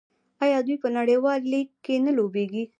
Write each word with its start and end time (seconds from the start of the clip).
آیا 0.43 0.59
دوی 0.67 0.77
په 0.83 0.89
نړیوال 0.97 1.39
لیګ 1.51 1.69
کې 1.83 1.95
نه 2.05 2.11
لوبېږي؟ 2.17 2.63